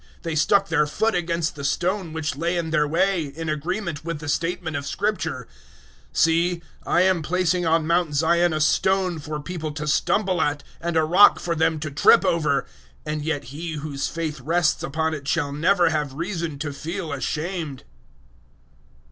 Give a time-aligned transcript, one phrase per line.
[0.23, 4.03] They stuck their foot against the stone which lay in their way; 009:033 in agreement
[4.03, 5.47] with the statement of Scripture,
[6.11, 10.97] "See, I am placing on Mount Zion a stone for people to stumble at, and
[10.97, 12.65] a rock for them to trip over,
[13.05, 17.83] and yet he whose faith rests upon it shall never have reason to feel ashamed."